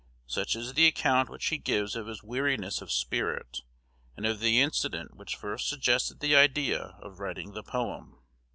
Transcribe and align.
Such 0.25 0.55
is 0.55 0.73
the 0.73 0.87
account 0.87 1.29
which 1.29 1.45
he 1.49 1.59
gives 1.59 1.95
of 1.95 2.07
his 2.07 2.23
weariness 2.23 2.81
of 2.81 2.91
spirit, 2.91 3.59
and 4.17 4.25
of 4.25 4.39
the 4.39 4.59
incident 4.59 5.15
which 5.15 5.35
first 5.35 5.69
suggested 5.69 6.21
the 6.21 6.35
idea 6.35 6.97
of 7.03 7.19
writing 7.19 7.53
the 7.53 7.61
poem. 7.61 8.17